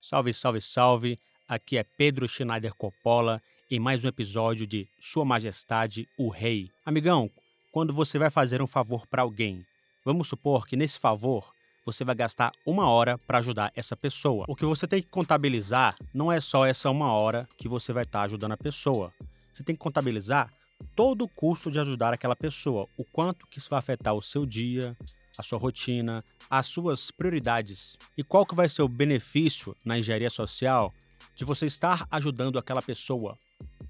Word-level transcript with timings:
Salve, 0.00 0.32
salve, 0.32 0.60
salve! 0.60 1.18
Aqui 1.48 1.76
é 1.76 1.82
Pedro 1.82 2.28
Schneider 2.28 2.72
Coppola 2.74 3.42
em 3.68 3.80
mais 3.80 4.04
um 4.04 4.08
episódio 4.08 4.64
de 4.64 4.88
Sua 5.00 5.24
Majestade 5.24 6.08
o 6.16 6.28
Rei. 6.28 6.70
Amigão, 6.86 7.28
quando 7.72 7.92
você 7.92 8.16
vai 8.16 8.30
fazer 8.30 8.62
um 8.62 8.66
favor 8.66 9.06
para 9.08 9.22
alguém, 9.22 9.66
vamos 10.04 10.28
supor 10.28 10.66
que 10.68 10.76
nesse 10.76 11.00
favor 11.00 11.52
você 11.84 12.04
vai 12.04 12.14
gastar 12.14 12.52
uma 12.64 12.88
hora 12.88 13.18
para 13.18 13.38
ajudar 13.38 13.72
essa 13.74 13.96
pessoa. 13.96 14.44
O 14.48 14.54
que 14.54 14.64
você 14.64 14.86
tem 14.86 15.02
que 15.02 15.08
contabilizar 15.08 15.96
não 16.14 16.30
é 16.30 16.40
só 16.40 16.64
essa 16.64 16.88
uma 16.90 17.12
hora 17.12 17.48
que 17.58 17.68
você 17.68 17.92
vai 17.92 18.04
estar 18.04 18.20
tá 18.20 18.24
ajudando 18.24 18.52
a 18.52 18.56
pessoa. 18.56 19.12
Você 19.52 19.64
tem 19.64 19.74
que 19.74 19.82
contabilizar 19.82 20.48
todo 20.94 21.24
o 21.24 21.28
custo 21.28 21.72
de 21.72 21.80
ajudar 21.80 22.14
aquela 22.14 22.36
pessoa, 22.36 22.86
o 22.96 23.04
quanto 23.04 23.48
que 23.48 23.58
isso 23.58 23.70
vai 23.70 23.80
afetar 23.80 24.14
o 24.14 24.22
seu 24.22 24.46
dia, 24.46 24.96
a 25.38 25.42
sua 25.44 25.58
rotina, 25.58 26.22
as 26.50 26.66
suas 26.66 27.12
prioridades 27.12 27.96
e 28.16 28.24
qual 28.24 28.44
que 28.44 28.56
vai 28.56 28.68
ser 28.68 28.82
o 28.82 28.88
benefício 28.88 29.76
na 29.84 29.96
engenharia 29.96 30.28
social 30.28 30.92
de 31.36 31.44
você 31.44 31.64
estar 31.66 32.04
ajudando 32.10 32.58
aquela 32.58 32.82
pessoa. 32.82 33.38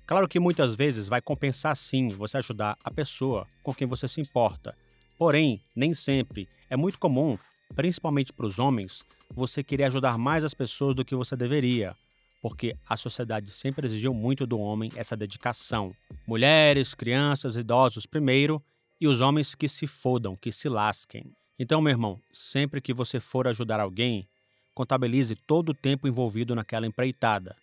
Claro 0.06 0.28
que 0.28 0.38
muitas 0.38 0.76
vezes 0.76 1.08
vai 1.08 1.22
compensar 1.22 1.74
sim 1.74 2.10
você 2.10 2.36
ajudar 2.36 2.76
a 2.84 2.90
pessoa 2.90 3.46
com 3.62 3.74
quem 3.74 3.88
você 3.88 4.06
se 4.06 4.20
importa. 4.20 4.76
Porém, 5.16 5.60
nem 5.74 5.94
sempre. 5.94 6.46
É 6.70 6.76
muito 6.76 6.98
comum, 6.98 7.36
principalmente 7.74 8.32
para 8.32 8.46
os 8.46 8.58
homens, 8.58 9.02
você 9.34 9.64
querer 9.64 9.84
ajudar 9.84 10.18
mais 10.18 10.44
as 10.44 10.54
pessoas 10.54 10.94
do 10.94 11.04
que 11.04 11.14
você 11.14 11.34
deveria, 11.36 11.94
porque 12.40 12.76
a 12.88 12.96
sociedade 12.96 13.50
sempre 13.50 13.86
exigiu 13.86 14.14
muito 14.14 14.46
do 14.46 14.58
homem 14.58 14.90
essa 14.94 15.16
dedicação. 15.16 15.90
Mulheres, 16.26 16.94
crianças, 16.94 17.56
idosos 17.56 18.06
primeiro 18.06 18.62
e 19.00 19.06
os 19.06 19.20
homens 19.20 19.54
que 19.54 19.68
se 19.68 19.86
fodam, 19.86 20.36
que 20.36 20.50
se 20.50 20.68
lasquem. 20.68 21.32
Então, 21.58 21.80
meu 21.80 21.90
irmão, 21.90 22.20
sempre 22.30 22.80
que 22.80 22.92
você 22.92 23.20
for 23.20 23.46
ajudar 23.48 23.80
alguém, 23.80 24.28
contabilize 24.74 25.34
todo 25.34 25.70
o 25.70 25.74
tempo 25.74 26.06
envolvido 26.06 26.54
naquela 26.54 26.86
empreitada. 26.86 27.56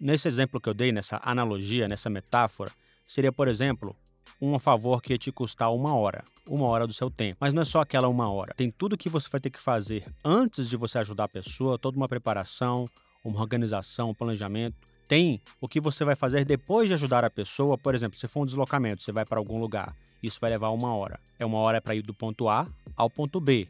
Nesse 0.00 0.28
exemplo 0.28 0.60
que 0.60 0.68
eu 0.68 0.74
dei, 0.74 0.92
nessa 0.92 1.20
analogia, 1.22 1.88
nessa 1.88 2.08
metáfora, 2.10 2.70
seria, 3.04 3.32
por 3.32 3.48
exemplo, 3.48 3.94
um 4.40 4.58
favor 4.58 5.00
que 5.00 5.12
ia 5.12 5.18
te 5.18 5.32
custar 5.32 5.72
uma 5.72 5.94
hora, 5.94 6.24
uma 6.48 6.66
hora 6.66 6.86
do 6.86 6.92
seu 6.92 7.10
tempo. 7.10 7.38
Mas 7.40 7.52
não 7.52 7.62
é 7.62 7.64
só 7.64 7.80
aquela 7.80 8.08
uma 8.08 8.30
hora. 8.30 8.54
Tem 8.54 8.70
tudo 8.70 8.96
que 8.96 9.08
você 9.08 9.28
vai 9.28 9.40
ter 9.40 9.50
que 9.50 9.60
fazer 9.60 10.04
antes 10.24 10.68
de 10.68 10.76
você 10.76 10.98
ajudar 10.98 11.24
a 11.24 11.28
pessoa, 11.28 11.78
toda 11.78 11.96
uma 11.96 12.08
preparação, 12.08 12.86
uma 13.24 13.40
organização, 13.40 14.10
um 14.10 14.14
planejamento 14.14 14.76
tem 15.06 15.40
o 15.60 15.68
que 15.68 15.80
você 15.80 16.04
vai 16.04 16.16
fazer 16.16 16.44
depois 16.44 16.88
de 16.88 16.94
ajudar 16.94 17.24
a 17.24 17.30
pessoa. 17.30 17.76
Por 17.76 17.94
exemplo, 17.94 18.18
se 18.18 18.26
for 18.26 18.42
um 18.42 18.44
deslocamento, 18.44 19.02
você 19.02 19.12
vai 19.12 19.24
para 19.24 19.38
algum 19.38 19.58
lugar, 19.58 19.94
isso 20.26 20.40
vai 20.40 20.50
levar 20.50 20.70
uma 20.70 20.94
hora. 20.94 21.18
É 21.38 21.44
uma 21.44 21.58
hora 21.58 21.80
para 21.80 21.94
ir 21.94 22.02
do 22.02 22.14
ponto 22.14 22.48
A 22.48 22.66
ao 22.96 23.10
ponto 23.10 23.40
B. 23.40 23.66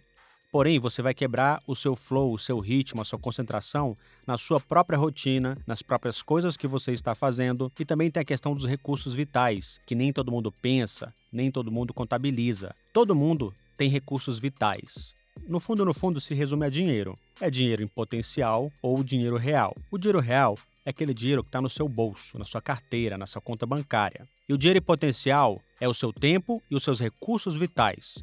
Porém, 0.55 0.79
você 0.79 1.03
vai 1.03 1.13
quebrar 1.13 1.61
o 1.67 1.75
seu 1.75 1.97
flow, 1.97 2.33
o 2.33 2.39
seu 2.39 2.61
ritmo, 2.61 3.03
a 3.03 3.05
sua 3.05 3.19
concentração 3.19 3.93
na 4.25 4.39
sua 4.39 4.61
própria 4.61 4.97
rotina, 4.97 5.57
nas 5.67 5.83
próprias 5.83 6.23
coisas 6.23 6.57
que 6.57 6.69
você 6.69 6.93
está 6.93 7.13
fazendo. 7.13 7.73
E 7.77 7.85
também 7.85 8.09
tem 8.09 8.21
a 8.21 8.25
questão 8.25 8.55
dos 8.55 8.65
recursos 8.65 9.15
vitais, 9.15 9.81
que 9.85 9.97
nem 9.97 10.13
todo 10.13 10.31
mundo 10.31 10.53
pensa, 10.53 11.13
nem 11.33 11.51
todo 11.51 11.73
mundo 11.73 11.93
contabiliza. 11.93 12.73
Todo 12.93 13.17
mundo 13.17 13.53
tem 13.77 13.91
recursos 13.91 14.39
vitais. 14.39 15.13
No 15.49 15.59
fundo, 15.59 15.85
no 15.85 15.93
fundo, 15.93 16.21
se 16.21 16.35
resume 16.35 16.67
a 16.67 16.71
dinheiro. 16.71 17.17
É 17.41 17.51
dinheiro 17.51 17.83
em 17.83 17.89
potencial 17.89 18.71
ou 18.81 19.03
dinheiro 19.03 19.37
real. 19.37 19.75
O 19.91 19.99
dinheiro 19.99 20.21
real 20.21 20.57
é 20.85 20.91
aquele 20.91 21.15
dinheiro 21.15 21.43
que 21.43 21.49
está 21.49 21.61
no 21.61 21.71
seu 21.71 21.89
bolso, 21.89 22.39
na 22.39 22.45
sua 22.45 22.61
carteira, 22.61 23.17
na 23.17 23.27
sua 23.27 23.41
conta 23.41 23.65
bancária. 23.65 24.29
E 24.49 24.53
o 24.53 24.59
dinheiro 24.59 24.83
potencial 24.83 25.59
é 25.81 25.89
o 25.89 25.95
seu 25.95 26.13
tempo 26.13 26.63
e 26.71 26.75
os 26.75 26.85
seus 26.85 27.01
recursos 27.01 27.55
vitais. 27.55 28.23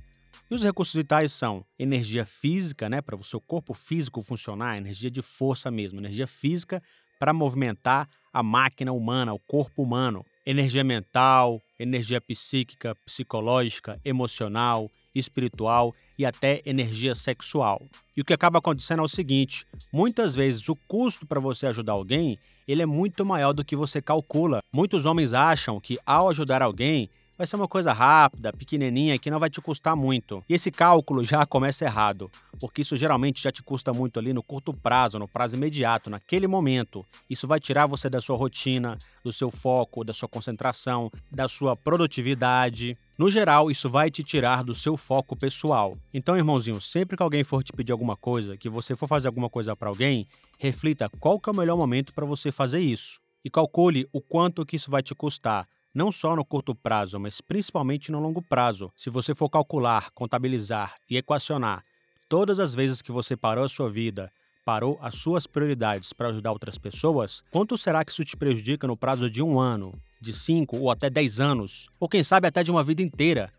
E 0.49 0.53
os 0.53 0.63
recursos 0.63 0.93
vitais 0.93 1.31
são 1.31 1.65
energia 1.79 2.25
física, 2.25 2.89
né, 2.89 3.01
para 3.01 3.15
o 3.15 3.23
seu 3.23 3.39
corpo 3.39 3.73
físico 3.73 4.21
funcionar, 4.21 4.77
energia 4.77 5.09
de 5.09 5.21
força 5.21 5.71
mesmo, 5.71 5.99
energia 5.99 6.27
física 6.27 6.83
para 7.17 7.33
movimentar 7.33 8.09
a 8.33 8.43
máquina 8.43 8.91
humana, 8.91 9.33
o 9.33 9.39
corpo 9.39 9.81
humano. 9.81 10.25
Energia 10.45 10.83
mental, 10.83 11.61
energia 11.79 12.19
psíquica, 12.19 12.95
psicológica, 13.05 13.99
emocional, 14.03 14.89
espiritual 15.13 15.93
e 16.17 16.25
até 16.25 16.61
energia 16.65 17.15
sexual. 17.15 17.81
E 18.15 18.21
o 18.21 18.25
que 18.25 18.33
acaba 18.33 18.59
acontecendo 18.59 19.01
é 19.01 19.05
o 19.05 19.07
seguinte: 19.07 19.65
muitas 19.91 20.35
vezes 20.35 20.67
o 20.69 20.75
custo 20.87 21.25
para 21.25 21.39
você 21.39 21.67
ajudar 21.67 21.93
alguém 21.93 22.37
ele 22.67 22.81
é 22.81 22.85
muito 22.85 23.25
maior 23.25 23.53
do 23.53 23.65
que 23.65 23.75
você 23.75 24.01
calcula. 24.01 24.59
Muitos 24.73 25.05
homens 25.05 25.33
acham 25.33 25.79
que 25.79 25.97
ao 26.05 26.29
ajudar 26.29 26.61
alguém 26.61 27.09
vai 27.41 27.47
ser 27.47 27.55
uma 27.55 27.67
coisa 27.67 27.91
rápida, 27.91 28.53
pequenininha, 28.53 29.17
que 29.17 29.31
não 29.31 29.39
vai 29.39 29.49
te 29.49 29.59
custar 29.59 29.95
muito. 29.95 30.43
E 30.47 30.53
esse 30.53 30.69
cálculo 30.69 31.23
já 31.23 31.43
começa 31.43 31.83
errado, 31.83 32.29
porque 32.59 32.83
isso 32.83 32.95
geralmente 32.95 33.41
já 33.41 33.51
te 33.51 33.63
custa 33.63 33.91
muito 33.91 34.19
ali 34.19 34.31
no 34.31 34.43
curto 34.43 34.71
prazo, 34.71 35.17
no 35.17 35.27
prazo 35.27 35.55
imediato, 35.55 36.07
naquele 36.07 36.45
momento. 36.45 37.03
Isso 37.27 37.47
vai 37.47 37.59
tirar 37.59 37.87
você 37.87 38.11
da 38.11 38.21
sua 38.21 38.37
rotina, 38.37 38.99
do 39.23 39.33
seu 39.33 39.49
foco, 39.49 40.03
da 40.03 40.13
sua 40.13 40.29
concentração, 40.29 41.09
da 41.31 41.49
sua 41.49 41.75
produtividade. 41.75 42.95
No 43.17 43.27
geral, 43.31 43.71
isso 43.71 43.89
vai 43.89 44.11
te 44.11 44.23
tirar 44.23 44.63
do 44.63 44.75
seu 44.75 44.95
foco 44.95 45.35
pessoal. 45.35 45.97
Então, 46.13 46.37
irmãozinho, 46.37 46.79
sempre 46.79 47.17
que 47.17 47.23
alguém 47.23 47.43
for 47.43 47.63
te 47.63 47.73
pedir 47.73 47.91
alguma 47.91 48.15
coisa, 48.15 48.55
que 48.55 48.69
você 48.69 48.95
for 48.95 49.07
fazer 49.07 49.29
alguma 49.29 49.49
coisa 49.49 49.75
para 49.75 49.89
alguém, 49.89 50.27
reflita 50.59 51.09
qual 51.19 51.39
que 51.39 51.49
é 51.49 51.53
o 51.53 51.55
melhor 51.55 51.75
momento 51.75 52.13
para 52.13 52.23
você 52.23 52.51
fazer 52.51 52.81
isso 52.81 53.19
e 53.43 53.49
calcule 53.49 54.07
o 54.13 54.21
quanto 54.21 54.63
que 54.63 54.75
isso 54.75 54.91
vai 54.91 55.01
te 55.01 55.15
custar 55.15 55.67
não 55.93 56.11
só 56.11 56.35
no 56.35 56.45
curto 56.45 56.73
prazo, 56.73 57.19
mas 57.19 57.41
principalmente 57.41 58.11
no 58.11 58.19
longo 58.19 58.41
prazo. 58.41 58.91
Se 58.95 59.09
você 59.09 59.35
for 59.35 59.49
calcular, 59.49 60.11
contabilizar 60.11 60.95
e 61.09 61.17
equacionar 61.17 61.83
todas 62.29 62.59
as 62.59 62.73
vezes 62.73 63.01
que 63.01 63.11
você 63.11 63.35
parou 63.35 63.65
a 63.65 63.69
sua 63.69 63.89
vida, 63.89 64.31
parou 64.63 64.97
as 65.01 65.15
suas 65.15 65.45
prioridades 65.45 66.13
para 66.13 66.29
ajudar 66.29 66.51
outras 66.51 66.77
pessoas, 66.77 67.43
quanto 67.51 67.77
será 67.77 68.05
que 68.05 68.11
isso 68.11 68.23
te 68.23 68.37
prejudica 68.37 68.87
no 68.87 68.95
prazo 68.95 69.29
de 69.29 69.43
um 69.43 69.59
ano, 69.59 69.91
de 70.21 70.31
cinco 70.31 70.77
ou 70.77 70.89
até 70.89 71.09
dez 71.09 71.39
anos, 71.39 71.89
ou 71.99 72.07
quem 72.07 72.23
sabe 72.23 72.47
até 72.47 72.63
de 72.63 72.71
uma 72.71 72.83
vida 72.83 73.01
inteira? 73.01 73.51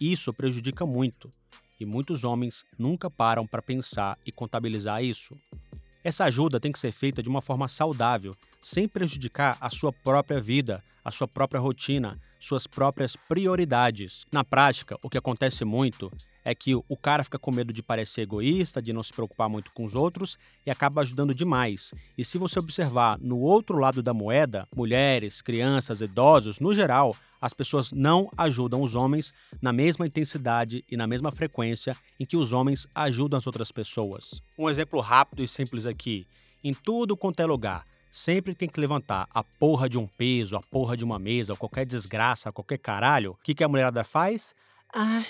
Isso 0.00 0.32
prejudica 0.32 0.86
muito. 0.86 1.28
E 1.80 1.84
muitos 1.84 2.24
homens 2.24 2.64
nunca 2.78 3.10
param 3.10 3.46
para 3.46 3.62
pensar 3.62 4.16
e 4.24 4.30
contabilizar 4.30 5.02
isso. 5.02 5.34
Essa 6.02 6.24
ajuda 6.24 6.58
tem 6.58 6.72
que 6.72 6.78
ser 6.78 6.92
feita 6.92 7.22
de 7.22 7.28
uma 7.28 7.42
forma 7.42 7.68
saudável, 7.68 8.34
sem 8.60 8.88
prejudicar 8.88 9.58
a 9.60 9.68
sua 9.68 9.92
própria 9.92 10.40
vida, 10.40 10.82
a 11.04 11.10
sua 11.10 11.28
própria 11.28 11.60
rotina, 11.60 12.18
suas 12.38 12.66
próprias 12.66 13.14
prioridades. 13.16 14.24
Na 14.32 14.42
prática, 14.42 14.96
o 15.02 15.10
que 15.10 15.18
acontece 15.18 15.64
muito 15.64 16.10
é 16.44 16.54
que 16.54 16.74
o 16.74 16.96
cara 16.96 17.24
fica 17.24 17.38
com 17.38 17.50
medo 17.50 17.72
de 17.72 17.82
parecer 17.82 18.22
egoísta, 18.22 18.80
de 18.80 18.92
não 18.92 19.02
se 19.02 19.12
preocupar 19.12 19.48
muito 19.48 19.72
com 19.72 19.84
os 19.84 19.94
outros 19.94 20.38
e 20.64 20.70
acaba 20.70 21.00
ajudando 21.02 21.34
demais. 21.34 21.92
E 22.16 22.24
se 22.24 22.38
você 22.38 22.58
observar 22.58 23.18
no 23.20 23.38
outro 23.38 23.78
lado 23.78 24.02
da 24.02 24.14
moeda, 24.14 24.66
mulheres, 24.74 25.42
crianças, 25.42 26.00
idosos, 26.00 26.60
no 26.60 26.74
geral, 26.74 27.14
as 27.40 27.54
pessoas 27.54 27.90
não 27.90 28.28
ajudam 28.36 28.82
os 28.82 28.94
homens 28.94 29.32
na 29.62 29.72
mesma 29.72 30.06
intensidade 30.06 30.84
e 30.90 30.96
na 30.96 31.06
mesma 31.06 31.32
frequência 31.32 31.96
em 32.18 32.26
que 32.26 32.36
os 32.36 32.52
homens 32.52 32.86
ajudam 32.94 33.38
as 33.38 33.46
outras 33.46 33.72
pessoas. 33.72 34.42
Um 34.58 34.68
exemplo 34.68 35.00
rápido 35.00 35.42
e 35.42 35.48
simples 35.48 35.86
aqui: 35.86 36.26
em 36.62 36.74
tudo 36.74 37.16
quanto 37.16 37.40
é 37.40 37.46
lugar, 37.46 37.86
sempre 38.10 38.54
tem 38.54 38.68
que 38.68 38.80
levantar 38.80 39.26
a 39.32 39.42
porra 39.42 39.88
de 39.88 39.96
um 39.96 40.06
peso, 40.06 40.56
a 40.56 40.60
porra 40.60 40.96
de 40.96 41.04
uma 41.04 41.18
mesa, 41.18 41.56
qualquer 41.56 41.86
desgraça, 41.86 42.52
qualquer 42.52 42.78
caralho. 42.78 43.32
O 43.32 43.36
que, 43.42 43.54
que 43.54 43.64
a 43.64 43.68
mulherada 43.68 44.04
faz? 44.04 44.54
Ai, 44.92 45.24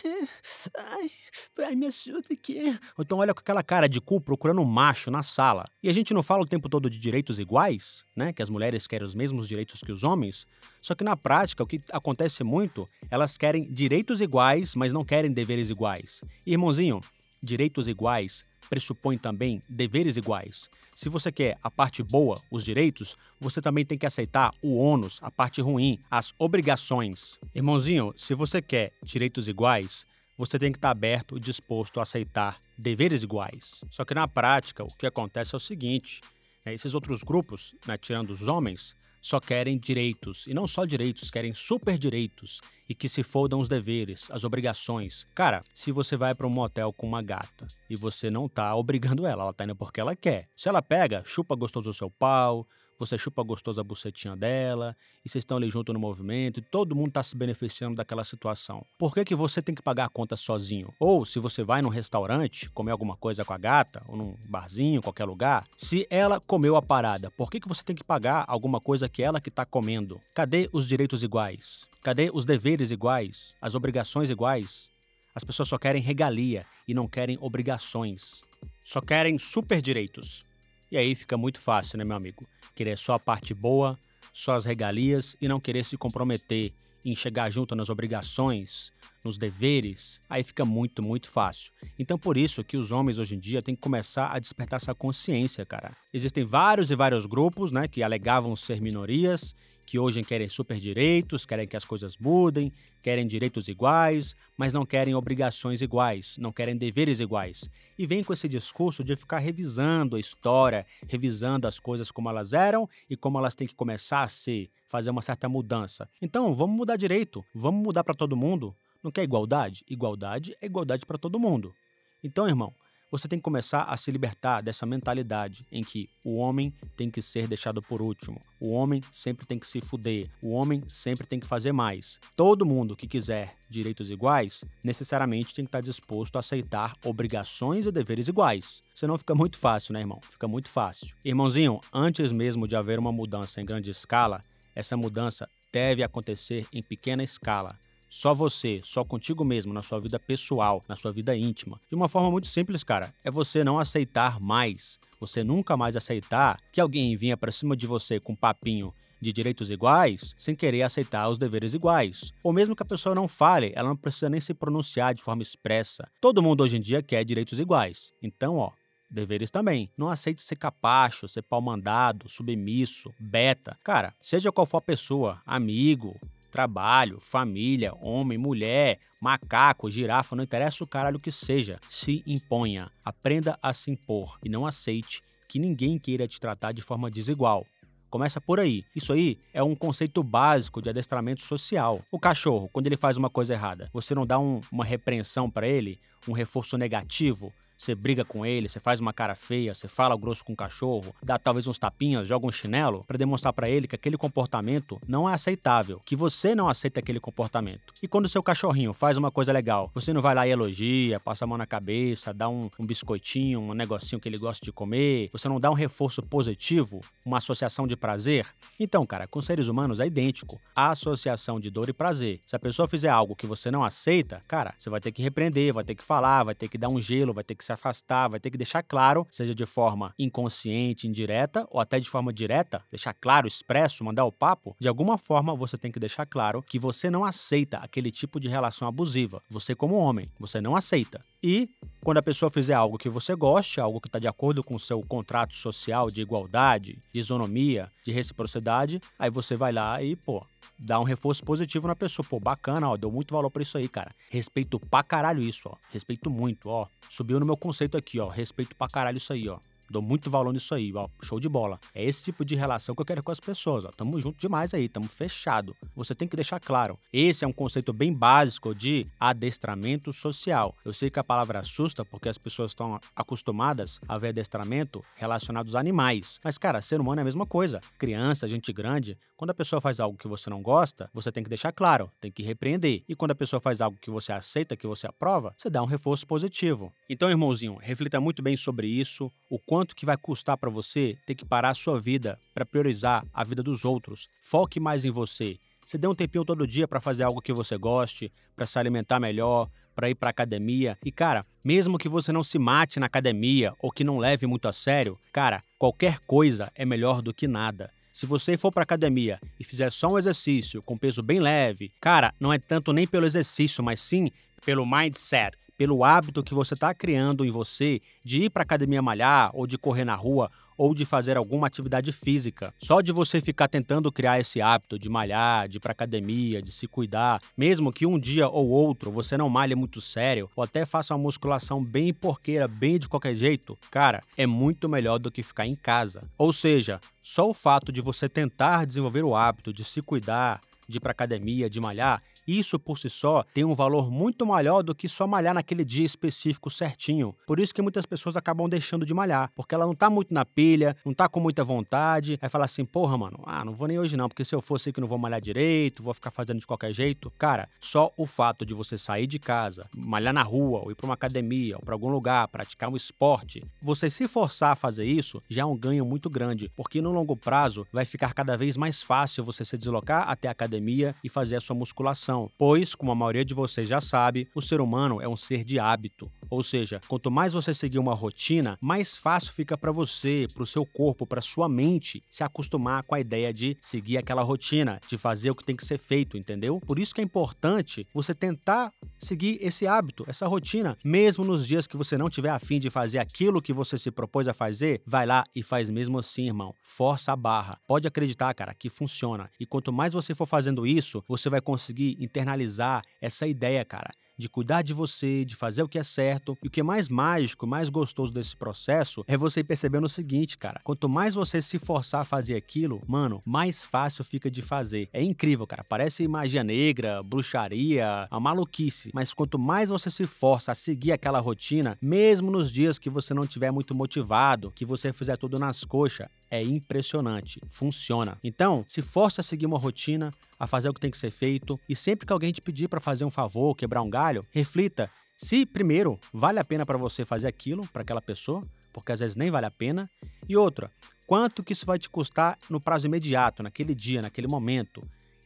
ai, 0.74 1.10
ai, 1.58 1.74
me 1.74 1.86
ajuda 1.86 2.26
aqui. 2.32 2.78
então 2.98 3.18
olha 3.18 3.34
com 3.34 3.40
aquela 3.40 3.62
cara 3.62 3.88
de 3.88 4.00
cu 4.00 4.20
procurando 4.20 4.60
um 4.62 4.64
macho 4.64 5.10
na 5.10 5.22
sala. 5.22 5.66
E 5.82 5.88
a 5.88 5.92
gente 5.92 6.14
não 6.14 6.22
fala 6.22 6.42
o 6.42 6.46
tempo 6.46 6.68
todo 6.68 6.88
de 6.88 6.98
direitos 6.98 7.38
iguais, 7.38 8.04
né? 8.16 8.32
Que 8.32 8.42
as 8.42 8.48
mulheres 8.48 8.86
querem 8.86 9.06
os 9.06 9.14
mesmos 9.14 9.46
direitos 9.46 9.80
que 9.80 9.92
os 9.92 10.02
homens. 10.02 10.46
Só 10.80 10.94
que 10.94 11.04
na 11.04 11.16
prática, 11.16 11.62
o 11.62 11.66
que 11.66 11.80
acontece 11.92 12.42
muito, 12.42 12.86
elas 13.10 13.36
querem 13.36 13.70
direitos 13.70 14.20
iguais, 14.20 14.74
mas 14.74 14.94
não 14.94 15.04
querem 15.04 15.30
deveres 15.30 15.68
iguais. 15.68 16.22
Irmãozinho, 16.46 17.00
direitos 17.42 17.88
iguais 17.88 18.44
pressupõe 18.68 19.18
também 19.18 19.60
deveres 19.68 20.16
iguais. 20.16 20.68
Se 20.94 21.08
você 21.08 21.32
quer 21.32 21.58
a 21.62 21.70
parte 21.70 22.02
boa, 22.02 22.40
os 22.50 22.64
direitos, 22.64 23.16
você 23.40 23.60
também 23.60 23.84
tem 23.84 23.98
que 23.98 24.06
aceitar 24.06 24.52
o 24.62 24.76
ônus, 24.76 25.18
a 25.22 25.30
parte 25.30 25.60
ruim, 25.60 25.98
as 26.10 26.32
obrigações. 26.38 27.38
Irmãozinho, 27.54 28.12
se 28.16 28.34
você 28.34 28.60
quer 28.60 28.92
direitos 29.02 29.48
iguais, 29.48 30.06
você 30.36 30.58
tem 30.58 30.70
que 30.70 30.78
estar 30.78 30.90
aberto 30.90 31.36
e 31.36 31.40
disposto 31.40 32.00
a 32.00 32.02
aceitar 32.02 32.58
deveres 32.78 33.22
iguais. 33.22 33.82
Só 33.90 34.04
que 34.04 34.14
na 34.14 34.28
prática, 34.28 34.84
o 34.84 34.94
que 34.94 35.06
acontece 35.06 35.54
é 35.54 35.56
o 35.56 35.60
seguinte: 35.60 36.20
né, 36.64 36.74
esses 36.74 36.94
outros 36.94 37.22
grupos, 37.22 37.74
né, 37.86 37.96
tirando 37.98 38.30
os 38.30 38.46
homens, 38.46 38.94
só 39.20 39.38
querem 39.38 39.78
direitos, 39.78 40.46
e 40.46 40.54
não 40.54 40.66
só 40.66 40.84
direitos, 40.84 41.30
querem 41.30 41.52
super 41.52 41.98
direitos, 41.98 42.60
e 42.88 42.94
que 42.94 43.08
se 43.08 43.22
fodam 43.22 43.60
os 43.60 43.68
deveres, 43.68 44.28
as 44.30 44.42
obrigações. 44.42 45.28
Cara, 45.34 45.60
se 45.74 45.92
você 45.92 46.16
vai 46.16 46.34
para 46.34 46.46
um 46.46 46.50
motel 46.50 46.92
com 46.92 47.06
uma 47.06 47.22
gata 47.22 47.68
e 47.88 47.94
você 47.94 48.30
não 48.30 48.48
tá 48.48 48.74
obrigando 48.74 49.26
ela, 49.26 49.44
ela 49.44 49.52
tá 49.52 49.64
indo 49.64 49.76
porque 49.76 50.00
ela 50.00 50.16
quer. 50.16 50.48
Se 50.56 50.68
ela 50.68 50.82
pega, 50.82 51.22
chupa 51.24 51.54
gostoso 51.54 51.90
o 51.90 51.94
seu 51.94 52.10
pau, 52.10 52.66
você 53.00 53.18
chupa 53.18 53.42
gostoso 53.42 53.80
a 53.80 53.84
bucetinha 53.84 54.36
dela, 54.36 54.94
e 55.24 55.28
vocês 55.28 55.42
estão 55.42 55.56
ali 55.56 55.70
junto 55.70 55.92
no 55.92 55.98
movimento, 55.98 56.60
e 56.60 56.62
todo 56.62 56.94
mundo 56.94 57.08
está 57.08 57.22
se 57.22 57.36
beneficiando 57.36 57.96
daquela 57.96 58.22
situação. 58.22 58.84
Por 58.98 59.14
que, 59.14 59.24
que 59.24 59.34
você 59.34 59.62
tem 59.62 59.74
que 59.74 59.82
pagar 59.82 60.04
a 60.04 60.08
conta 60.08 60.36
sozinho? 60.36 60.92
Ou 61.00 61.24
se 61.24 61.38
você 61.38 61.62
vai 61.62 61.80
num 61.82 61.88
restaurante, 61.88 62.70
comer 62.70 62.92
alguma 62.92 63.16
coisa 63.16 63.44
com 63.44 63.52
a 63.52 63.58
gata, 63.58 64.02
ou 64.06 64.16
num 64.16 64.36
barzinho, 64.48 65.02
qualquer 65.02 65.24
lugar, 65.24 65.64
se 65.76 66.06
ela 66.10 66.38
comeu 66.40 66.76
a 66.76 66.82
parada, 66.82 67.30
por 67.32 67.50
que, 67.50 67.58
que 67.58 67.68
você 67.68 67.82
tem 67.82 67.96
que 67.96 68.04
pagar 68.04 68.44
alguma 68.46 68.80
coisa 68.80 69.08
que 69.08 69.22
ela 69.22 69.40
que 69.40 69.48
está 69.48 69.64
comendo? 69.64 70.20
Cadê 70.34 70.68
os 70.72 70.86
direitos 70.86 71.22
iguais? 71.22 71.86
Cadê 72.02 72.30
os 72.32 72.44
deveres 72.44 72.90
iguais? 72.90 73.54
As 73.60 73.74
obrigações 73.74 74.30
iguais? 74.30 74.90
As 75.34 75.44
pessoas 75.44 75.68
só 75.68 75.78
querem 75.78 76.02
regalia 76.02 76.64
e 76.86 76.92
não 76.92 77.08
querem 77.08 77.38
obrigações. 77.40 78.42
Só 78.84 79.00
querem 79.00 79.38
super 79.38 79.80
direitos. 79.80 80.49
E 80.90 80.96
aí 80.96 81.14
fica 81.14 81.36
muito 81.36 81.60
fácil, 81.60 81.98
né, 81.98 82.04
meu 82.04 82.16
amigo? 82.16 82.44
Querer 82.74 82.98
só 82.98 83.14
a 83.14 83.18
parte 83.18 83.54
boa, 83.54 83.98
só 84.32 84.54
as 84.54 84.64
regalias 84.64 85.36
e 85.40 85.46
não 85.46 85.60
querer 85.60 85.84
se 85.84 85.96
comprometer 85.96 86.72
em 87.04 87.14
chegar 87.14 87.50
junto 87.50 87.74
nas 87.74 87.88
obrigações, 87.88 88.92
nos 89.24 89.38
deveres, 89.38 90.20
aí 90.28 90.42
fica 90.42 90.64
muito, 90.64 91.02
muito 91.02 91.30
fácil. 91.30 91.72
Então 91.98 92.18
por 92.18 92.36
isso 92.36 92.64
que 92.64 92.76
os 92.76 92.90
homens 92.90 93.18
hoje 93.18 93.36
em 93.36 93.38
dia 93.38 93.62
têm 93.62 93.74
que 93.74 93.80
começar 93.80 94.34
a 94.34 94.38
despertar 94.38 94.76
essa 94.76 94.94
consciência, 94.94 95.64
cara. 95.64 95.92
Existem 96.12 96.44
vários 96.44 96.90
e 96.90 96.94
vários 96.94 97.26
grupos, 97.26 97.70
né, 97.70 97.86
que 97.88 98.02
alegavam 98.02 98.54
ser 98.56 98.80
minorias 98.80 99.54
que 99.86 99.98
hoje 99.98 100.22
querem 100.22 100.48
super 100.48 100.78
direitos, 100.78 101.44
querem 101.44 101.66
que 101.66 101.76
as 101.76 101.84
coisas 101.84 102.16
mudem, 102.16 102.72
querem 103.02 103.26
direitos 103.26 103.68
iguais, 103.68 104.36
mas 104.56 104.72
não 104.72 104.84
querem 104.84 105.14
obrigações 105.14 105.82
iguais, 105.82 106.36
não 106.38 106.52
querem 106.52 106.76
deveres 106.76 107.20
iguais. 107.20 107.68
E 107.98 108.06
vem 108.06 108.22
com 108.22 108.32
esse 108.32 108.48
discurso 108.48 109.02
de 109.02 109.16
ficar 109.16 109.38
revisando 109.38 110.16
a 110.16 110.20
história, 110.20 110.84
revisando 111.08 111.66
as 111.66 111.80
coisas 111.80 112.10
como 112.10 112.28
elas 112.28 112.52
eram 112.52 112.88
e 113.08 113.16
como 113.16 113.38
elas 113.38 113.54
têm 113.54 113.66
que 113.66 113.74
começar 113.74 114.22
a 114.22 114.28
ser, 114.28 114.70
fazer 114.86 115.10
uma 115.10 115.22
certa 115.22 115.48
mudança. 115.48 116.08
Então, 116.20 116.54
vamos 116.54 116.76
mudar 116.76 116.96
direito, 116.96 117.44
vamos 117.54 117.82
mudar 117.82 118.04
para 118.04 118.14
todo 118.14 118.36
mundo. 118.36 118.74
Não 119.02 119.10
quer 119.10 119.22
igualdade? 119.22 119.84
Igualdade 119.88 120.54
é 120.60 120.66
igualdade 120.66 121.06
para 121.06 121.18
todo 121.18 121.40
mundo. 121.40 121.74
Então, 122.22 122.46
irmão, 122.46 122.74
você 123.10 123.26
tem 123.26 123.38
que 123.38 123.42
começar 123.42 123.82
a 123.82 123.96
se 123.96 124.10
libertar 124.10 124.62
dessa 124.62 124.86
mentalidade 124.86 125.64
em 125.70 125.82
que 125.82 126.08
o 126.24 126.36
homem 126.36 126.72
tem 126.96 127.10
que 127.10 127.20
ser 127.20 127.48
deixado 127.48 127.80
por 127.82 128.00
último, 128.00 128.40
o 128.60 128.70
homem 128.70 129.02
sempre 129.10 129.46
tem 129.46 129.58
que 129.58 129.68
se 129.68 129.80
fuder, 129.80 130.28
o 130.42 130.50
homem 130.50 130.82
sempre 130.90 131.26
tem 131.26 131.40
que 131.40 131.46
fazer 131.46 131.72
mais. 131.72 132.20
Todo 132.36 132.66
mundo 132.66 132.96
que 132.96 133.06
quiser 133.06 133.56
direitos 133.68 134.10
iguais 134.10 134.64
necessariamente 134.84 135.54
tem 135.54 135.64
que 135.64 135.68
estar 135.68 135.80
disposto 135.80 136.36
a 136.36 136.40
aceitar 136.40 136.96
obrigações 137.04 137.86
e 137.86 137.92
deveres 137.92 138.28
iguais. 138.28 138.82
Senão 138.94 139.18
fica 139.18 139.34
muito 139.34 139.58
fácil, 139.58 139.92
né, 139.92 140.00
irmão? 140.00 140.20
Fica 140.22 140.46
muito 140.46 140.68
fácil. 140.68 141.08
Irmãozinho, 141.24 141.80
antes 141.92 142.32
mesmo 142.32 142.68
de 142.68 142.76
haver 142.76 142.98
uma 142.98 143.12
mudança 143.12 143.60
em 143.60 143.64
grande 143.64 143.90
escala, 143.90 144.40
essa 144.74 144.96
mudança 144.96 145.48
deve 145.72 146.02
acontecer 146.02 146.66
em 146.72 146.82
pequena 146.82 147.22
escala 147.22 147.78
só 148.10 148.34
você, 148.34 148.80
só 148.84 149.04
contigo 149.04 149.44
mesmo, 149.44 149.72
na 149.72 149.80
sua 149.80 150.00
vida 150.00 150.18
pessoal, 150.18 150.82
na 150.88 150.96
sua 150.96 151.12
vida 151.12 151.34
íntima. 151.36 151.80
De 151.88 151.94
uma 151.94 152.08
forma 152.08 152.30
muito 152.30 152.48
simples, 152.48 152.82
cara, 152.82 153.14
é 153.24 153.30
você 153.30 153.62
não 153.62 153.78
aceitar 153.78 154.40
mais, 154.40 154.98
você 155.20 155.44
nunca 155.44 155.76
mais 155.76 155.94
aceitar 155.94 156.58
que 156.72 156.80
alguém 156.80 157.16
vinha 157.16 157.36
para 157.36 157.52
cima 157.52 157.76
de 157.76 157.86
você 157.86 158.18
com 158.18 158.34
papinho 158.34 158.92
de 159.20 159.32
direitos 159.32 159.70
iguais 159.70 160.34
sem 160.38 160.56
querer 160.56 160.82
aceitar 160.82 161.28
os 161.28 161.38
deveres 161.38 161.74
iguais. 161.74 162.32
Ou 162.42 162.52
mesmo 162.52 162.74
que 162.74 162.82
a 162.82 162.86
pessoa 162.86 163.14
não 163.14 163.28
fale, 163.28 163.72
ela 163.76 163.90
não 163.90 163.96
precisa 163.96 164.28
nem 164.28 164.40
se 164.40 164.54
pronunciar 164.54 165.14
de 165.14 165.22
forma 165.22 165.42
expressa. 165.42 166.08
Todo 166.20 166.42
mundo 166.42 166.62
hoje 166.62 166.78
em 166.78 166.80
dia 166.80 167.02
quer 167.02 167.24
direitos 167.24 167.58
iguais. 167.58 168.12
Então, 168.22 168.56
ó, 168.56 168.72
deveres 169.10 169.50
também. 169.50 169.90
Não 169.96 170.08
aceite 170.08 170.42
ser 170.42 170.56
capacho, 170.56 171.28
ser 171.28 171.42
pau 171.42 171.60
mandado, 171.60 172.28
submisso, 172.28 173.12
beta. 173.20 173.76
Cara, 173.84 174.14
seja 174.20 174.50
qual 174.50 174.66
for 174.66 174.78
a 174.78 174.82
pessoa, 174.82 175.40
amigo, 175.46 176.18
trabalho, 176.50 177.18
família, 177.20 177.94
homem, 178.02 178.36
mulher, 178.36 178.98
macaco, 179.22 179.90
girafa, 179.90 180.36
não 180.36 180.44
interessa 180.44 180.84
o 180.84 180.86
caralho 180.86 181.18
que 181.18 181.32
seja, 181.32 181.78
se 181.88 182.22
imponha. 182.26 182.90
Aprenda 183.04 183.58
a 183.62 183.72
se 183.72 183.90
impor 183.90 184.38
e 184.44 184.48
não 184.48 184.66
aceite 184.66 185.20
que 185.48 185.58
ninguém 185.58 185.98
queira 185.98 186.28
te 186.28 186.40
tratar 186.40 186.72
de 186.72 186.82
forma 186.82 187.10
desigual. 187.10 187.66
Começa 188.10 188.40
por 188.40 188.58
aí. 188.58 188.84
Isso 188.94 189.12
aí 189.12 189.38
é 189.54 189.62
um 189.62 189.74
conceito 189.74 190.20
básico 190.20 190.82
de 190.82 190.90
adestramento 190.90 191.42
social. 191.42 192.00
O 192.10 192.18
cachorro, 192.18 192.68
quando 192.72 192.86
ele 192.86 192.96
faz 192.96 193.16
uma 193.16 193.30
coisa 193.30 193.54
errada, 193.54 193.88
você 193.92 194.16
não 194.16 194.26
dá 194.26 194.38
um, 194.38 194.60
uma 194.70 194.84
repreensão 194.84 195.48
para 195.48 195.68
ele, 195.68 196.00
um 196.28 196.32
reforço 196.32 196.76
negativo, 196.76 197.52
você 197.80 197.94
briga 197.94 198.26
com 198.26 198.44
ele, 198.44 198.68
você 198.68 198.78
faz 198.78 199.00
uma 199.00 199.10
cara 199.10 199.34
feia, 199.34 199.74
você 199.74 199.88
fala 199.88 200.14
grosso 200.14 200.44
com 200.44 200.52
o 200.52 200.56
cachorro, 200.56 201.14
dá 201.22 201.38
talvez 201.38 201.66
uns 201.66 201.78
tapinhas, 201.78 202.28
joga 202.28 202.46
um 202.46 202.52
chinelo 202.52 203.02
para 203.06 203.16
demonstrar 203.16 203.54
para 203.54 203.70
ele 203.70 203.88
que 203.88 203.94
aquele 203.94 204.18
comportamento 204.18 205.00
não 205.08 205.26
é 205.26 205.32
aceitável, 205.32 205.98
que 206.04 206.14
você 206.14 206.54
não 206.54 206.68
aceita 206.68 207.00
aquele 207.00 207.18
comportamento. 207.18 207.94
E 208.02 208.06
quando 208.06 208.26
o 208.26 208.28
seu 208.28 208.42
cachorrinho 208.42 208.92
faz 208.92 209.16
uma 209.16 209.30
coisa 209.30 209.50
legal, 209.50 209.90
você 209.94 210.12
não 210.12 210.20
vai 210.20 210.34
lá 210.34 210.46
e 210.46 210.50
elogia, 210.50 211.18
passa 211.20 211.46
a 211.46 211.48
mão 211.48 211.56
na 211.56 211.66
cabeça, 211.66 212.34
dá 212.34 212.50
um, 212.50 212.68
um 212.78 212.84
biscoitinho, 212.84 213.60
um 213.60 213.72
negocinho 213.72 214.20
que 214.20 214.28
ele 214.28 214.36
gosta 214.36 214.62
de 214.62 214.72
comer, 214.72 215.30
você 215.32 215.48
não 215.48 215.58
dá 215.58 215.70
um 215.70 215.74
reforço 215.74 216.20
positivo, 216.20 217.00
uma 217.24 217.38
associação 217.38 217.86
de 217.86 217.96
prazer? 217.96 218.46
Então, 218.78 219.06
cara, 219.06 219.26
com 219.26 219.40
seres 219.40 219.68
humanos 219.68 220.00
é 220.00 220.06
idêntico. 220.06 220.60
A 220.76 220.90
associação 220.90 221.58
de 221.58 221.70
dor 221.70 221.88
e 221.88 221.94
prazer. 221.94 222.40
Se 222.44 222.54
a 222.54 222.58
pessoa 222.58 222.86
fizer 222.86 223.08
algo 223.08 223.34
que 223.34 223.46
você 223.46 223.70
não 223.70 223.82
aceita, 223.82 224.42
cara, 224.46 224.74
você 224.78 224.90
vai 224.90 225.00
ter 225.00 225.12
que 225.12 225.22
repreender, 225.22 225.72
vai 225.72 225.82
ter 225.82 225.94
que 225.94 226.04
falar, 226.10 226.42
vai 226.42 226.56
ter 226.56 226.66
que 226.66 226.76
dar 226.76 226.88
um 226.88 227.00
gelo, 227.00 227.32
vai 227.32 227.44
ter 227.44 227.54
que 227.54 227.64
se 227.64 227.72
afastar, 227.72 228.26
vai 228.26 228.40
ter 228.40 228.50
que 228.50 228.58
deixar 228.58 228.82
claro, 228.82 229.24
seja 229.30 229.54
de 229.54 229.64
forma 229.64 230.12
inconsciente, 230.18 231.06
indireta 231.06 231.68
ou 231.70 231.78
até 231.78 232.00
de 232.00 232.10
forma 232.10 232.32
direta, 232.32 232.82
deixar 232.90 233.14
claro, 233.14 233.46
expresso, 233.46 234.02
mandar 234.02 234.24
o 234.24 234.32
papo. 234.32 234.74
De 234.80 234.88
alguma 234.88 235.16
forma 235.16 235.54
você 235.54 235.78
tem 235.78 235.92
que 235.92 236.00
deixar 236.00 236.26
claro 236.26 236.64
que 236.66 236.80
você 236.80 237.08
não 237.08 237.24
aceita 237.24 237.78
aquele 237.78 238.10
tipo 238.10 238.40
de 238.40 238.48
relação 238.48 238.88
abusiva. 238.88 239.40
Você, 239.48 239.72
como 239.72 239.94
homem, 239.94 240.28
você 240.36 240.60
não 240.60 240.74
aceita. 240.74 241.20
E 241.40 241.68
quando 242.02 242.18
a 242.18 242.22
pessoa 242.22 242.50
fizer 242.50 242.74
algo 242.74 242.98
que 242.98 243.08
você 243.08 243.34
goste, 243.34 243.80
algo 243.80 244.00
que 244.00 244.08
está 244.08 244.18
de 244.18 244.28
acordo 244.28 244.62
com 244.62 244.74
o 244.74 244.80
seu 244.80 245.00
contrato 245.00 245.56
social 245.56 246.10
de 246.10 246.22
igualdade, 246.22 246.98
de 247.12 247.20
isonomia, 247.20 247.90
de 248.04 248.12
reciprocidade, 248.12 249.00
aí 249.18 249.30
você 249.30 249.56
vai 249.56 249.72
lá 249.72 250.02
e, 250.02 250.16
pô, 250.16 250.44
dá 250.78 250.98
um 250.98 251.04
reforço 251.04 251.44
positivo 251.44 251.86
na 251.86 251.94
pessoa. 251.94 252.26
Pô, 252.28 252.40
bacana, 252.40 252.88
ó, 252.88 252.96
deu 252.96 253.10
muito 253.10 253.34
valor 253.34 253.50
pra 253.50 253.62
isso 253.62 253.76
aí, 253.76 253.88
cara. 253.88 254.14
Respeito 254.30 254.80
pra 254.80 255.02
caralho 255.02 255.42
isso, 255.42 255.68
ó. 255.68 255.76
Respeito 255.92 256.30
muito, 256.30 256.68
ó. 256.68 256.86
Subiu 257.08 257.38
no 257.38 257.46
meu 257.46 257.56
conceito 257.56 257.96
aqui, 257.96 258.18
ó. 258.18 258.28
Respeito 258.28 258.74
pra 258.74 258.88
caralho 258.88 259.18
isso 259.18 259.32
aí, 259.32 259.48
ó. 259.48 259.58
Dou 259.90 260.00
muito 260.00 260.30
valor 260.30 260.52
nisso 260.52 260.72
aí, 260.72 260.92
ó. 260.94 261.08
Show 261.20 261.40
de 261.40 261.48
bola. 261.48 261.80
É 261.92 262.04
esse 262.04 262.22
tipo 262.22 262.44
de 262.44 262.54
relação 262.54 262.94
que 262.94 263.00
eu 263.00 263.04
quero 263.04 263.24
com 263.24 263.32
as 263.32 263.40
pessoas, 263.40 263.84
ó. 263.84 263.90
Tamo 263.90 264.20
junto 264.20 264.38
demais 264.38 264.72
aí, 264.72 264.88
tamo 264.88 265.08
fechado. 265.08 265.74
Você 265.96 266.14
tem 266.14 266.28
que 266.28 266.36
deixar 266.36 266.60
claro. 266.60 266.96
Esse 267.12 267.44
é 267.44 267.48
um 267.48 267.52
conceito 267.52 267.92
bem 267.92 268.12
básico 268.12 268.72
de 268.72 269.04
adestramento 269.18 270.12
social. 270.12 270.76
Eu 270.84 270.92
sei 270.92 271.10
que 271.10 271.18
a 271.18 271.24
palavra 271.24 271.58
assusta 271.58 272.04
porque 272.04 272.28
as 272.28 272.38
pessoas 272.38 272.70
estão 272.70 273.00
acostumadas 273.16 273.98
a 274.06 274.16
ver 274.16 274.28
adestramento 274.28 275.00
relacionado 275.16 275.66
aos 275.66 275.74
animais. 275.74 276.38
Mas, 276.44 276.56
cara, 276.56 276.80
ser 276.80 277.00
humano 277.00 277.20
é 277.20 277.22
a 277.22 277.24
mesma 277.24 277.44
coisa. 277.44 277.80
Criança, 277.98 278.46
gente 278.46 278.72
grande, 278.72 279.18
quando 279.40 279.52
a 279.52 279.54
pessoa 279.54 279.80
faz 279.80 279.98
algo 279.98 280.18
que 280.18 280.28
você 280.28 280.50
não 280.50 280.60
gosta, 280.60 281.08
você 281.14 281.32
tem 281.32 281.42
que 281.42 281.48
deixar 281.48 281.72
claro, 281.72 282.12
tem 282.20 282.30
que 282.30 282.42
repreender. 282.42 283.02
E 283.08 283.14
quando 283.14 283.30
a 283.30 283.34
pessoa 283.34 283.58
faz 283.58 283.80
algo 283.80 283.96
que 283.98 284.10
você 284.10 284.32
aceita, 284.32 284.76
que 284.76 284.86
você 284.86 285.06
aprova, 285.06 285.54
você 285.56 285.70
dá 285.70 285.82
um 285.82 285.86
reforço 285.86 286.26
positivo. 286.26 286.92
Então, 287.08 287.30
irmãozinho, 287.30 287.76
reflita 287.80 288.20
muito 288.20 288.42
bem 288.42 288.54
sobre 288.54 288.86
isso, 288.86 289.32
o 289.48 289.58
quanto 289.58 289.79
quanto 289.80 289.96
que 289.96 290.04
vai 290.04 290.18
custar 290.18 290.58
para 290.58 290.68
você 290.68 291.16
ter 291.24 291.34
que 291.34 291.46
parar 291.46 291.70
a 291.70 291.74
sua 291.74 291.98
vida 291.98 292.38
para 292.52 292.66
priorizar 292.66 293.24
a 293.32 293.42
vida 293.42 293.62
dos 293.62 293.82
outros. 293.82 294.26
Foque 294.42 294.78
mais 294.78 295.06
em 295.06 295.10
você. 295.10 295.56
Você 295.82 295.96
dê 295.96 296.06
um 296.06 296.14
tempinho 296.14 296.44
todo 296.44 296.66
dia 296.66 296.86
para 296.86 297.00
fazer 297.00 297.22
algo 297.22 297.40
que 297.40 297.50
você 297.50 297.78
goste, 297.78 298.30
para 298.54 298.66
se 298.66 298.78
alimentar 298.78 299.18
melhor, 299.18 299.70
para 299.94 300.10
ir 300.10 300.14
para 300.14 300.28
academia. 300.28 300.98
E 301.02 301.10
cara, 301.10 301.40
mesmo 301.64 301.96
que 301.96 302.10
você 302.10 302.30
não 302.30 302.42
se 302.42 302.58
mate 302.58 303.00
na 303.00 303.06
academia 303.06 303.72
ou 303.80 303.90
que 303.90 304.04
não 304.04 304.18
leve 304.18 304.46
muito 304.46 304.68
a 304.68 304.72
sério, 304.74 305.18
cara, 305.32 305.62
qualquer 305.78 306.18
coisa 306.26 306.70
é 306.74 306.84
melhor 306.84 307.22
do 307.22 307.32
que 307.32 307.48
nada. 307.48 307.90
Se 308.12 308.26
você 308.26 308.58
for 308.58 308.70
para 308.70 308.82
academia 308.82 309.40
e 309.58 309.64
fizer 309.64 309.90
só 309.90 310.08
um 310.08 310.18
exercício 310.18 310.82
com 310.82 310.98
peso 310.98 311.22
bem 311.22 311.40
leve, 311.40 311.90
cara, 311.98 312.34
não 312.38 312.52
é 312.52 312.58
tanto 312.58 312.92
nem 312.92 313.06
pelo 313.06 313.24
exercício, 313.24 313.82
mas 313.82 314.02
sim 314.02 314.30
pelo 314.62 314.84
mindset, 314.84 315.56
pelo 315.80 316.04
hábito 316.04 316.42
que 316.42 316.52
você 316.52 316.74
está 316.74 316.92
criando 316.92 317.42
em 317.42 317.50
você 317.50 318.02
de 318.22 318.42
ir 318.42 318.50
para 318.50 318.64
academia 318.64 319.00
malhar, 319.00 319.50
ou 319.54 319.66
de 319.66 319.78
correr 319.78 320.04
na 320.04 320.14
rua, 320.14 320.50
ou 320.76 320.94
de 320.94 321.06
fazer 321.06 321.38
alguma 321.38 321.66
atividade 321.66 322.12
física. 322.12 322.74
Só 322.78 323.00
de 323.00 323.10
você 323.12 323.40
ficar 323.40 323.66
tentando 323.66 324.12
criar 324.12 324.38
esse 324.38 324.60
hábito 324.60 324.98
de 324.98 325.08
malhar, 325.08 325.66
de 325.70 325.78
ir 325.78 325.80
para 325.80 325.92
academia, 325.92 326.60
de 326.60 326.70
se 326.70 326.86
cuidar, 326.86 327.40
mesmo 327.56 327.90
que 327.90 328.04
um 328.04 328.18
dia 328.18 328.46
ou 328.46 328.68
outro 328.68 329.10
você 329.10 329.38
não 329.38 329.48
malhe 329.48 329.74
muito 329.74 330.02
sério, 330.02 330.50
ou 330.54 330.62
até 330.62 330.84
faça 330.84 331.14
uma 331.14 331.22
musculação 331.22 331.82
bem 331.82 332.12
porqueira, 332.12 332.68
bem 332.68 332.98
de 332.98 333.08
qualquer 333.08 333.34
jeito, 333.34 333.78
cara, 333.90 334.20
é 334.36 334.46
muito 334.46 334.86
melhor 334.86 335.18
do 335.18 335.32
que 335.32 335.42
ficar 335.42 335.66
em 335.66 335.74
casa. 335.74 336.20
Ou 336.36 336.52
seja, 336.52 337.00
só 337.22 337.48
o 337.48 337.54
fato 337.54 337.90
de 337.90 338.02
você 338.02 338.28
tentar 338.28 338.84
desenvolver 338.84 339.24
o 339.24 339.34
hábito 339.34 339.72
de 339.72 339.82
se 339.82 340.02
cuidar, 340.02 340.60
de 340.86 340.98
ir 340.98 341.00
para 341.00 341.12
academia, 341.12 341.70
de 341.70 341.80
malhar, 341.80 342.22
Isso 342.46 342.78
por 342.78 342.98
si 342.98 343.10
só 343.10 343.44
tem 343.54 343.64
um 343.64 343.74
valor 343.74 344.10
muito 344.10 344.46
maior 344.46 344.82
do 344.82 344.94
que 344.94 345.08
só 345.08 345.26
malhar 345.26 345.54
naquele 345.54 345.84
dia 345.84 346.04
específico 346.04 346.70
certinho. 346.70 347.34
Por 347.46 347.60
isso 347.60 347.74
que 347.74 347.82
muitas 347.82 348.06
pessoas 348.06 348.36
acabam 348.36 348.68
deixando 348.68 349.06
de 349.06 349.14
malhar, 349.14 349.50
porque 349.54 349.74
ela 349.74 349.86
não 349.86 349.94
tá 349.94 350.08
muito 350.10 350.32
na 350.32 350.44
pilha, 350.44 350.96
não 351.04 351.14
tá 351.14 351.28
com 351.28 351.40
muita 351.40 351.62
vontade, 351.64 352.38
aí 352.40 352.48
fala 352.48 352.64
assim: 352.64 352.84
"Porra, 352.84 353.16
mano, 353.16 353.42
ah, 353.46 353.64
não 353.64 353.72
vou 353.72 353.88
nem 353.88 353.98
hoje 353.98 354.16
não, 354.16 354.28
porque 354.28 354.44
se 354.44 354.54
eu 354.54 354.60
fosse 354.60 354.92
que 354.92 355.00
não 355.00 355.08
vou 355.08 355.18
malhar 355.18 355.40
direito, 355.40 356.02
vou 356.02 356.14
ficar 356.14 356.30
fazendo 356.30 356.60
de 356.60 356.66
qualquer 356.66 356.92
jeito". 356.92 357.32
Cara, 357.38 357.68
só 357.80 358.12
o 358.16 358.26
fato 358.26 358.64
de 358.64 358.74
você 358.74 358.96
sair 358.96 359.26
de 359.26 359.38
casa, 359.38 359.88
malhar 359.94 360.32
na 360.32 360.42
rua, 360.42 360.80
ou 360.84 360.90
ir 360.90 360.94
para 360.94 361.06
uma 361.06 361.14
academia, 361.14 361.76
ou 361.76 361.82
para 361.82 361.94
algum 361.94 362.08
lugar, 362.08 362.46
praticar 362.48 362.88
um 362.88 362.96
esporte, 362.96 363.62
você 363.82 364.08
se 364.10 364.26
forçar 364.28 364.72
a 364.72 364.76
fazer 364.76 365.04
isso 365.04 365.40
já 365.48 365.62
é 365.62 365.64
um 365.64 365.76
ganho 365.76 366.04
muito 366.04 366.28
grande, 366.30 366.70
porque 366.76 367.00
no 367.00 367.10
longo 367.10 367.36
prazo 367.36 367.86
vai 367.92 368.04
ficar 368.04 368.34
cada 368.34 368.56
vez 368.56 368.76
mais 368.76 369.02
fácil 369.02 369.44
você 369.44 369.64
se 369.64 369.76
deslocar 369.78 370.28
até 370.28 370.48
a 370.48 370.52
academia 370.52 371.14
e 371.24 371.28
fazer 371.28 371.56
a 371.56 371.60
sua 371.60 371.76
musculação, 371.76 372.29
pois, 372.58 372.94
como 372.94 373.12
a 373.12 373.14
maioria 373.14 373.44
de 373.44 373.54
vocês 373.54 373.88
já 373.88 374.00
sabe, 374.00 374.48
o 374.54 374.60
ser 374.60 374.80
humano 374.80 375.20
é 375.20 375.28
um 375.28 375.36
ser 375.36 375.64
de 375.64 375.78
hábito. 375.78 376.30
Ou 376.50 376.62
seja, 376.62 377.00
quanto 377.06 377.30
mais 377.30 377.52
você 377.52 377.72
seguir 377.72 377.98
uma 377.98 378.14
rotina, 378.14 378.76
mais 378.82 379.16
fácil 379.16 379.52
fica 379.52 379.78
para 379.78 379.92
você, 379.92 380.48
para 380.52 380.64
o 380.64 380.66
seu 380.66 380.84
corpo, 380.84 381.26
para 381.26 381.40
sua 381.40 381.68
mente 381.68 382.20
se 382.28 382.42
acostumar 382.42 383.04
com 383.04 383.14
a 383.14 383.20
ideia 383.20 383.54
de 383.54 383.76
seguir 383.80 384.18
aquela 384.18 384.42
rotina, 384.42 385.00
de 385.08 385.16
fazer 385.16 385.50
o 385.50 385.54
que 385.54 385.64
tem 385.64 385.76
que 385.76 385.86
ser 385.86 385.98
feito, 385.98 386.36
entendeu? 386.36 386.80
Por 386.80 386.98
isso 386.98 387.14
que 387.14 387.20
é 387.20 387.24
importante 387.24 388.04
você 388.12 388.34
tentar 388.34 388.92
seguir 389.18 389.58
esse 389.60 389.86
hábito, 389.86 390.24
essa 390.26 390.46
rotina, 390.46 390.98
mesmo 391.04 391.44
nos 391.44 391.66
dias 391.66 391.86
que 391.86 391.96
você 391.96 392.18
não 392.18 392.28
tiver 392.28 392.50
afim 392.50 392.80
de 392.80 392.90
fazer 392.90 393.18
aquilo 393.18 393.62
que 393.62 393.72
você 393.72 393.96
se 393.96 394.10
propôs 394.10 394.48
a 394.48 394.54
fazer, 394.54 395.02
vai 395.06 395.26
lá 395.26 395.44
e 395.54 395.62
faz 395.62 395.88
mesmo 395.88 396.18
assim, 396.18 396.46
irmão. 396.46 396.74
Força 396.82 397.32
a 397.32 397.36
barra. 397.36 397.78
Pode 397.86 398.08
acreditar, 398.08 398.52
cara, 398.54 398.74
que 398.74 398.90
funciona. 398.90 399.50
E 399.60 399.66
quanto 399.66 399.92
mais 399.92 400.12
você 400.12 400.34
for 400.34 400.46
fazendo 400.46 400.86
isso, 400.86 401.22
você 401.28 401.48
vai 401.48 401.60
conseguir 401.60 402.16
internalizar 402.20 403.02
essa 403.20 403.46
ideia, 403.46 403.84
cara, 403.84 404.10
de 404.40 404.48
cuidar 404.48 404.82
de 404.82 404.92
você, 404.92 405.44
de 405.44 405.54
fazer 405.54 405.82
o 405.82 405.88
que 405.88 405.98
é 405.98 406.02
certo. 406.02 406.56
E 406.64 406.66
o 406.66 406.70
que 406.70 406.80
é 406.80 406.82
mais 406.82 407.08
mágico, 407.08 407.66
mais 407.66 407.88
gostoso 407.88 408.32
desse 408.32 408.56
processo 408.56 409.22
é 409.28 409.36
você 409.36 409.62
percebendo 409.62 410.06
o 410.06 410.08
seguinte, 410.08 410.58
cara. 410.58 410.80
Quanto 410.82 411.08
mais 411.08 411.34
você 411.34 411.60
se 411.60 411.78
forçar 411.78 412.22
a 412.22 412.24
fazer 412.24 412.56
aquilo, 412.56 413.00
mano, 413.06 413.40
mais 413.46 413.84
fácil 413.84 414.24
fica 414.24 414.50
de 414.50 414.62
fazer. 414.62 415.08
É 415.12 415.22
incrível, 415.22 415.66
cara. 415.66 415.84
Parece 415.88 416.26
magia 416.26 416.64
negra, 416.64 417.20
bruxaria, 417.24 418.26
a 418.30 418.40
maluquice. 418.40 419.10
Mas 419.12 419.32
quanto 419.32 419.58
mais 419.58 419.90
você 419.90 420.10
se 420.10 420.26
força 420.26 420.72
a 420.72 420.74
seguir 420.74 421.12
aquela 421.12 421.38
rotina, 421.38 421.98
mesmo 422.02 422.50
nos 422.50 422.72
dias 422.72 422.98
que 422.98 423.10
você 423.10 423.34
não 423.34 423.46
tiver 423.46 423.70
muito 423.70 423.94
motivado, 423.94 424.72
que 424.74 424.86
você 424.86 425.12
fizer 425.12 425.36
tudo 425.36 425.58
nas 425.58 425.84
coxas, 425.84 426.26
é 426.50 426.62
impressionante. 426.62 427.60
Funciona. 427.68 428.36
Então, 428.42 428.82
se 428.86 429.00
força 429.00 429.40
a 429.40 429.44
seguir 429.44 429.66
uma 429.66 429.78
rotina, 429.78 430.32
a 430.58 430.66
fazer 430.66 430.88
o 430.88 430.94
que 430.94 431.00
tem 431.00 431.10
que 431.10 431.18
ser 431.18 431.30
feito, 431.30 431.78
e 431.88 431.94
sempre 431.94 432.26
que 432.26 432.32
alguém 432.32 432.52
te 432.52 432.60
pedir 432.60 432.88
para 432.88 433.00
fazer 433.00 433.24
um 433.24 433.30
favor, 433.30 433.74
quebrar 433.74 434.02
um 434.02 434.10
galho, 434.10 434.42
reflita 434.50 435.08
se 435.36 435.64
primeiro 435.64 436.18
vale 436.34 436.58
a 436.58 436.64
pena 436.64 436.84
para 436.84 436.98
você 436.98 437.24
fazer 437.24 437.48
aquilo 437.48 437.86
para 437.88 438.02
aquela 438.02 438.20
pessoa, 438.20 438.60
porque 438.92 439.12
às 439.12 439.20
vezes 439.20 439.36
nem 439.36 439.50
vale 439.50 439.64
a 439.64 439.70
pena, 439.70 440.10
e 440.46 440.54
outra, 440.56 440.90
quanto 441.26 441.62
que 441.62 441.72
isso 441.72 441.86
vai 441.86 441.98
te 441.98 442.10
custar 442.10 442.58
no 442.68 442.78
prazo 442.78 443.06
imediato, 443.06 443.62
naquele 443.62 443.94
dia, 443.94 444.20
naquele 444.20 444.46
momento, 444.46 445.00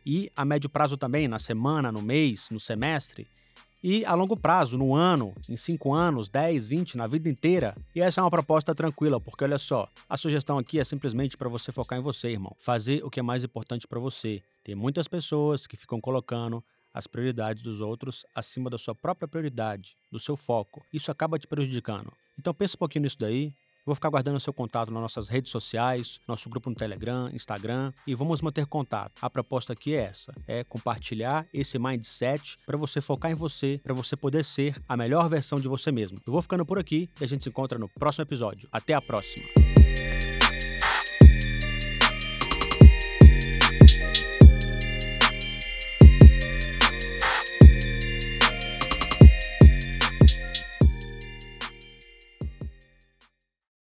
e 0.04 0.30
a 0.34 0.44
médio 0.44 0.68
prazo 0.68 0.96
também, 0.96 1.28
na 1.28 1.38
semana, 1.38 1.92
no 1.92 2.02
mês, 2.02 2.48
no 2.50 2.58
semestre 2.58 3.26
e 3.86 4.02
a 4.06 4.14
longo 4.14 4.34
prazo, 4.34 4.78
no 4.78 4.94
ano, 4.94 5.34
em 5.46 5.56
5 5.56 5.92
anos, 5.92 6.30
10, 6.30 6.68
20, 6.70 6.96
na 6.96 7.06
vida 7.06 7.28
inteira. 7.28 7.74
E 7.94 8.00
essa 8.00 8.18
é 8.18 8.24
uma 8.24 8.30
proposta 8.30 8.74
tranquila, 8.74 9.20
porque 9.20 9.44
olha 9.44 9.58
só, 9.58 9.86
a 10.08 10.16
sugestão 10.16 10.56
aqui 10.56 10.80
é 10.80 10.84
simplesmente 10.84 11.36
para 11.36 11.50
você 11.50 11.70
focar 11.70 11.98
em 11.98 12.02
você, 12.02 12.30
irmão. 12.30 12.56
Fazer 12.58 13.04
o 13.04 13.10
que 13.10 13.20
é 13.20 13.22
mais 13.22 13.44
importante 13.44 13.86
para 13.86 14.00
você. 14.00 14.42
Tem 14.64 14.74
muitas 14.74 15.06
pessoas 15.06 15.66
que 15.66 15.76
ficam 15.76 16.00
colocando 16.00 16.64
as 16.94 17.06
prioridades 17.06 17.62
dos 17.62 17.82
outros 17.82 18.24
acima 18.34 18.70
da 18.70 18.78
sua 18.78 18.94
própria 18.94 19.28
prioridade, 19.28 19.98
do 20.10 20.18
seu 20.18 20.34
foco. 20.34 20.82
Isso 20.90 21.10
acaba 21.10 21.38
te 21.38 21.46
prejudicando. 21.46 22.10
Então 22.38 22.54
pense 22.54 22.76
um 22.76 22.78
pouquinho 22.78 23.02
nisso 23.02 23.18
daí, 23.18 23.52
Vou 23.86 23.94
ficar 23.94 24.08
guardando 24.08 24.40
seu 24.40 24.52
contato 24.52 24.90
nas 24.90 25.02
nossas 25.02 25.28
redes 25.28 25.50
sociais, 25.50 26.20
nosso 26.26 26.48
grupo 26.48 26.70
no 26.70 26.76
Telegram, 26.76 27.28
Instagram 27.32 27.92
e 28.06 28.14
vamos 28.14 28.40
manter 28.40 28.66
contato. 28.66 29.12
A 29.20 29.28
proposta 29.28 29.72
aqui 29.74 29.94
é 29.94 30.04
essa: 30.04 30.32
é 30.46 30.64
compartilhar 30.64 31.46
esse 31.52 31.78
mindset 31.78 32.56
para 32.64 32.78
você 32.78 33.00
focar 33.00 33.30
em 33.30 33.34
você, 33.34 33.78
para 33.82 33.92
você 33.92 34.16
poder 34.16 34.44
ser 34.44 34.82
a 34.88 34.96
melhor 34.96 35.28
versão 35.28 35.60
de 35.60 35.68
você 35.68 35.92
mesmo. 35.92 36.18
Eu 36.26 36.32
vou 36.32 36.40
ficando 36.40 36.64
por 36.64 36.78
aqui 36.78 37.10
e 37.20 37.24
a 37.24 37.28
gente 37.28 37.44
se 37.44 37.50
encontra 37.50 37.78
no 37.78 37.88
próximo 37.88 38.22
episódio. 38.22 38.68
Até 38.72 38.94
a 38.94 39.02
próxima. 39.02 39.63